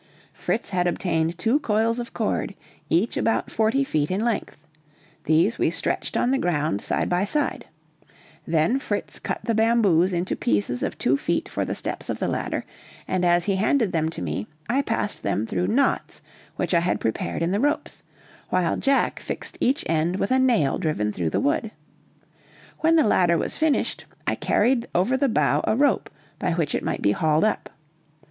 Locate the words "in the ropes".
17.43-18.01